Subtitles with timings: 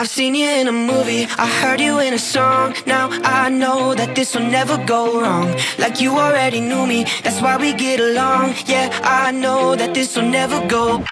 [0.00, 2.74] I've seen you in a movie, I heard you in a song.
[2.86, 5.54] Now I know that this will never go wrong.
[5.78, 8.54] Like you already knew me, that's why we get along.
[8.64, 11.04] Yeah, I know that this will never go.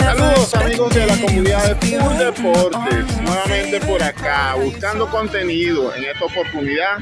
[0.00, 5.94] Saludos amigos de la comunidad de Full Deportes, nuevamente por acá, buscando contenido.
[5.94, 6.96] En esta oportunidad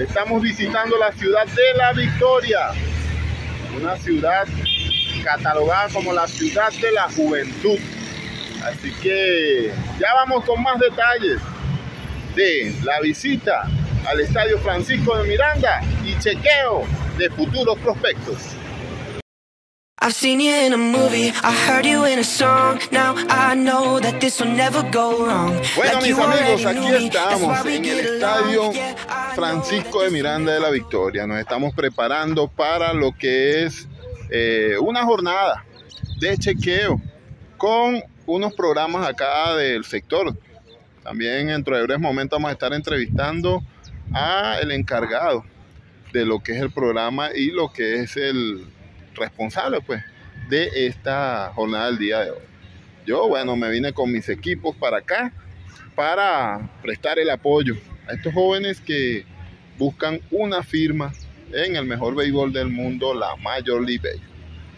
[0.00, 2.70] estamos visitando la ciudad de La Victoria,
[3.78, 4.48] una ciudad
[5.22, 7.78] catalogada como la ciudad de la juventud.
[8.64, 11.40] Así que ya vamos con más detalles
[12.36, 13.68] de la visita
[14.06, 16.84] al Estadio Francisco de Miranda y chequeo
[17.18, 18.56] de futuros prospectos.
[20.04, 22.80] I've seen you in a movie, I heard you in a song.
[22.90, 25.60] Now I know that this will never go wrong.
[25.76, 28.72] Bueno, mis amigos, aquí estamos en el estadio
[29.36, 31.24] Francisco de Miranda de la Victoria.
[31.28, 33.86] Nos estamos preparando para lo que es
[34.34, 35.62] eh, una jornada
[36.18, 36.98] de chequeo
[37.58, 40.34] con unos programas acá del sector.
[41.02, 43.62] También dentro de breves momentos vamos a estar entrevistando
[44.14, 45.44] a el encargado
[46.14, 48.66] de lo que es el programa y lo que es el
[49.14, 50.02] responsable pues
[50.48, 52.38] de esta jornada del día de hoy.
[53.04, 55.30] Yo, bueno, me vine con mis equipos para acá
[55.94, 57.76] para prestar el apoyo
[58.08, 59.26] a estos jóvenes que
[59.76, 61.12] buscan una firma
[61.52, 64.32] en el mejor béisbol del mundo, la Major League Baseball.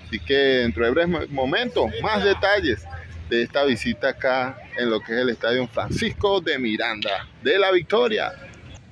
[0.06, 2.84] Así que dentro de breves momentos, más detalles
[3.30, 7.70] de esta visita acá en lo que es el Estadio Francisco de Miranda de la
[7.72, 8.32] Victoria.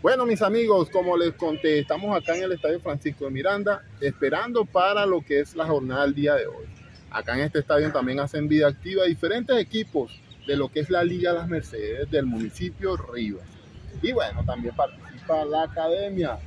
[0.01, 4.65] Bueno, mis amigos, como les conté, estamos acá en el Estadio Francisco de Miranda esperando
[4.65, 6.67] para lo que es la jornada del día de hoy.
[7.11, 11.05] Acá en este estadio también hacen vida activa diferentes equipos de lo que es la
[11.05, 13.47] Liga Las Mercedes del municipio Rivas.
[14.01, 16.39] Y bueno, también participa la academia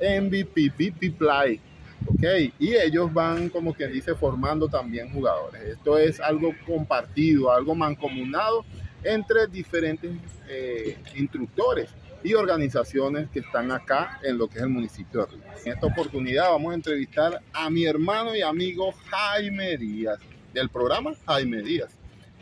[0.00, 1.60] MVP, BP Play.
[2.08, 2.22] Ok,
[2.58, 5.62] y ellos van, como quien dice, formando también jugadores.
[5.62, 8.64] Esto es algo compartido, algo mancomunado
[9.02, 10.12] entre diferentes
[10.48, 11.90] eh, instructores
[12.22, 15.66] y organizaciones que están acá en lo que es el municipio de Rivas.
[15.66, 20.18] En esta oportunidad vamos a entrevistar a mi hermano y amigo Jaime Díaz,
[20.52, 21.96] del programa Jaime Díaz.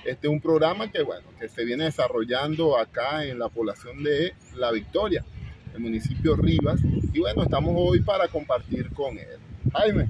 [0.05, 4.35] Este es un programa que, bueno, que se viene desarrollando acá en la población de
[4.57, 5.25] La Victoria,
[5.75, 6.81] el municipio Rivas.
[7.13, 9.39] Y bueno, estamos hoy para compartir con él.
[9.73, 10.09] Jaime,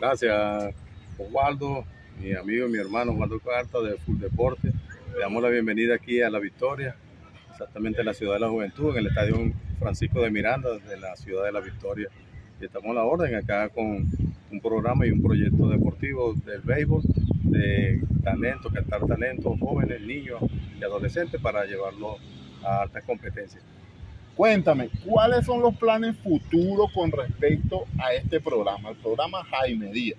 [0.00, 0.74] Gracias,
[1.18, 1.84] Osvaldo,
[2.18, 4.72] mi amigo mi hermano Osvaldo Carta de Full Deporte.
[5.12, 6.96] Le damos la bienvenida aquí a La Victoria,
[7.50, 11.14] exactamente en la ciudad de la juventud, en el Estadio Francisco de Miranda, de la
[11.16, 12.08] ciudad de La Victoria.
[12.58, 14.08] Y estamos a la orden acá con
[14.50, 17.02] un programa y un proyecto deportivo del béisbol,
[17.44, 20.40] de talento, captar talentos jóvenes, niños
[20.80, 22.16] y adolescentes para llevarlos
[22.64, 23.62] a altas competencias.
[24.40, 30.18] Cuéntame, ¿cuáles son los planes futuros con respecto a este programa, el programa Jaime Díaz?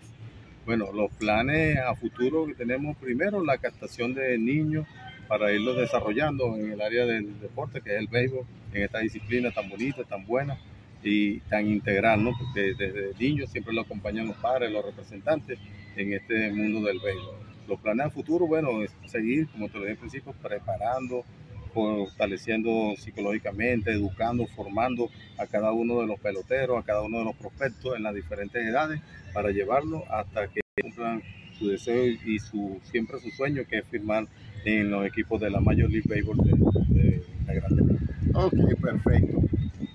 [0.63, 4.85] Bueno, los planes a futuro que tenemos primero la captación de niños
[5.27, 9.49] para irlos desarrollando en el área del deporte, que es el béisbol, en esta disciplina
[9.49, 10.55] tan bonita, tan buena
[11.01, 12.33] y tan integral, ¿no?
[12.38, 15.57] Porque desde niños siempre lo acompañan los padres, los representantes
[15.95, 17.38] en este mundo del béisbol.
[17.67, 21.25] Los planes a futuro, bueno, es seguir, como te lo dije al principio, preparando,
[21.73, 27.35] fortaleciendo psicológicamente, educando, formando a cada uno de los peloteros, a cada uno de los
[27.35, 29.01] prospectos en las diferentes edades
[29.33, 31.21] para llevarlo hasta que cumplan
[31.57, 34.27] su deseo y su siempre su sueño que es firmar
[34.65, 37.97] en los equipos de la Major League Baseball de, la Grande.
[38.33, 39.41] Ok, perfecto.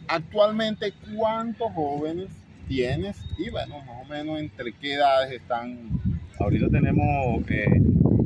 [0.08, 2.28] Actualmente, ¿cuántos jóvenes
[2.68, 3.16] tienes?
[3.38, 5.90] Y bueno, más o menos entre qué edades están.
[6.38, 7.80] Ahorita tenemos eh,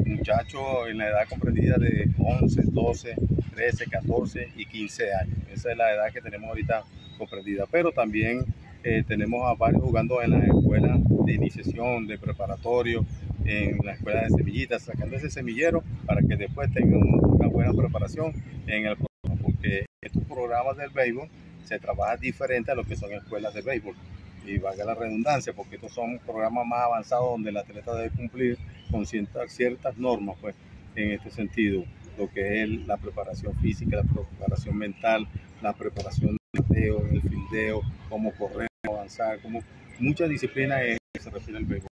[0.04, 3.14] muchachos en la edad comprendida de 11, 12,
[3.54, 5.38] 13, 14 y 15 años.
[5.52, 6.82] Esa es la edad que tenemos ahorita
[7.16, 7.66] comprendida.
[7.70, 8.44] Pero también
[8.82, 13.06] eh, tenemos a varios jugando en las escuelas de iniciación, de preparatorio,
[13.44, 18.32] en la escuela de semillitas, sacando ese semillero para que después tengan una buena preparación
[18.66, 19.42] en el programa.
[19.42, 21.28] Porque estos programas del béisbol
[21.64, 23.94] se trabaja diferente a lo que son escuelas de béisbol.
[24.46, 28.58] Y valga la redundancia, porque estos son programas más avanzados donde el atleta debe cumplir
[28.90, 30.54] con ciertas, normas, pues,
[30.96, 31.84] en este sentido,
[32.18, 35.28] lo que es la preparación física, la preparación mental,
[35.62, 39.60] la preparación del fildeo, el fildeo, cómo correr, cómo avanzar, como
[39.98, 41.90] muchas disciplinas en que se refiere al béisbol.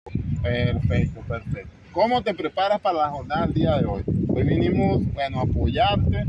[0.43, 1.71] Perfecto, perfecto.
[1.93, 4.03] ¿Cómo te preparas para la jornada del día de hoy?
[4.29, 6.25] Hoy vinimos, bueno, a apoyarte,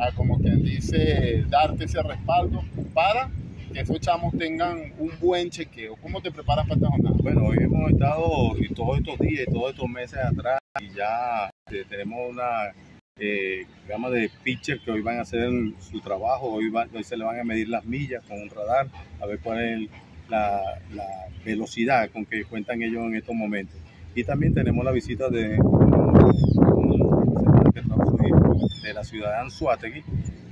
[0.00, 2.62] a como quien dice, darte ese respaldo
[2.94, 3.30] para
[3.74, 5.96] esos chamos tengan un buen chequeo.
[5.96, 7.16] ¿Cómo te preparas para esta jornada?
[7.22, 11.50] Bueno, hoy hemos estado y todos estos días y todos estos meses atrás y ya
[11.70, 12.72] eh, tenemos una
[13.18, 16.70] eh, gama de pitchers que hoy van a hacer su trabajo, hoy,
[17.02, 18.88] se le van a medir las millas con un radar,
[19.20, 19.90] a ver cuál es
[20.28, 20.60] la,
[21.44, 23.76] velocidad con que cuentan ellos en estos momentos.
[24.14, 25.58] Y también tenemos la visita de,
[28.82, 30.02] de la ciudad de Anzuategui,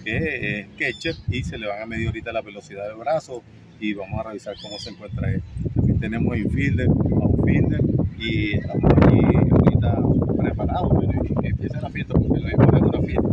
[0.05, 3.43] que es Ketcher, y se le van a medir ahorita la velocidad del brazo
[3.81, 5.43] y vamos a revisar cómo se encuentra él.
[5.75, 7.81] También tenemos infielder, outfielder
[8.19, 9.21] y estamos aquí
[9.51, 9.99] ahorita
[10.39, 10.93] preparados.
[11.41, 13.29] que empieza la fiesta porque lo en una fiesta.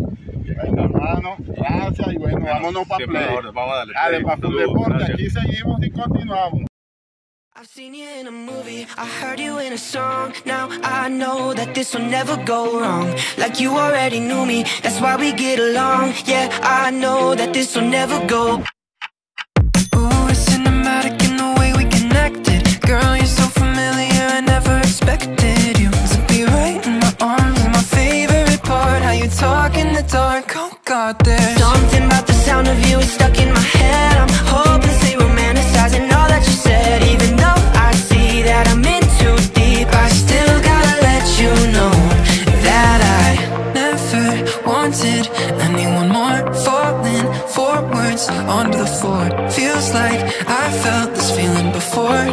[0.61, 3.25] Bueno, hermano, gracias y bueno, vámonos para play.
[3.53, 3.93] Vamos a darle.
[3.93, 6.70] Dale, para Deporte, aquí seguimos y continuamos.
[7.53, 10.33] I've seen you in a movie, I heard you in a song.
[10.45, 13.13] Now I know that this will never go wrong.
[13.37, 16.13] Like you already knew me, that's why we get along.
[16.25, 18.63] Yeah, I know that this will never go.
[19.97, 22.81] Ooh, it's cinematic in the way we connected.
[22.87, 27.59] Girl, you're so familiar, I never expected you to be right in my arms.
[27.59, 30.53] And my favorite part, how you talk in the dark.
[30.55, 34.10] Oh God, there's something about the sound of you is stuck in my head.
[48.25, 49.49] Forwards onto the floor.
[49.49, 52.25] Feels like I felt this feeling before,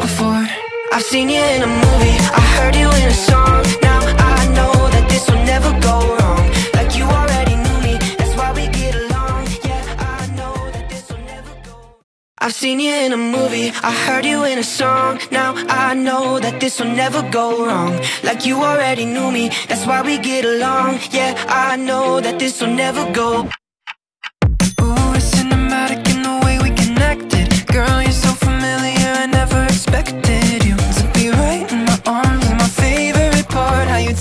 [0.00, 0.46] before.
[0.92, 3.64] I've seen you in a movie, I heard you in a song.
[3.82, 6.44] Now I know that this will never go wrong.
[6.74, 9.46] Like you already knew me, that's why we get along.
[9.64, 11.96] Yeah, I know that this will never go.
[12.38, 15.20] I've seen you in a movie, I heard you in a song.
[15.30, 17.98] Now I know that this will never go wrong.
[18.22, 20.98] Like you already knew me, that's why we get along.
[21.10, 23.48] Yeah, I know that this will never go.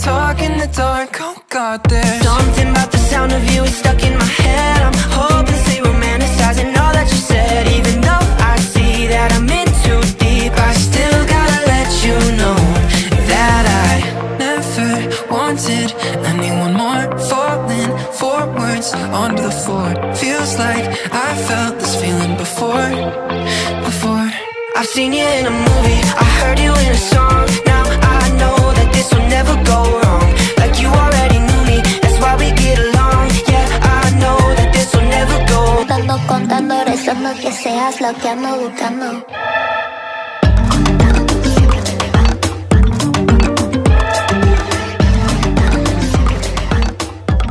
[0.02, 1.18] Talk in the dark.
[1.20, 4.82] Oh God, there's something about the sound of you is stuck in my head.
[4.88, 7.68] I'm hopelessly romanticizing all that you said.
[7.78, 12.60] Even though I see that I'm in too deep, I still gotta let you know
[13.34, 13.94] that I
[14.46, 14.90] never
[15.36, 15.94] wanted
[16.34, 17.04] anyone more.
[17.30, 19.90] Falling forwards onto the floor.
[20.16, 20.86] Feels like
[21.28, 22.90] I felt this feeling before,
[23.90, 24.28] before.
[24.78, 27.71] I've seen you in a movie, I heard you in a song.
[36.28, 39.26] Contando, rezando que seas lo que ando buscando.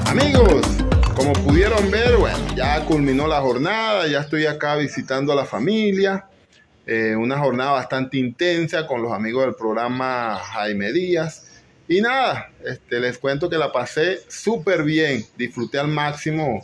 [0.06, 0.66] Amigos,
[1.14, 6.24] como pudieron ver, bueno, ya culminó la jornada, ya estoy acá visitando a la familia.
[6.86, 11.46] Eh, una jornada bastante intensa con los amigos del programa Jaime Díaz.
[11.88, 16.62] Y nada, este, les cuento que la pasé súper bien, disfruté al máximo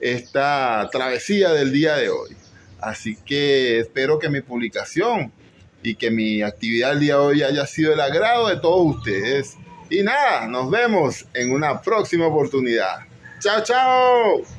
[0.00, 2.36] esta travesía del día de hoy.
[2.80, 5.32] Así que espero que mi publicación
[5.82, 9.56] y que mi actividad el día de hoy haya sido el agrado de todos ustedes.
[9.90, 12.98] Y nada, nos vemos en una próxima oportunidad.
[13.40, 14.57] Chao, chao.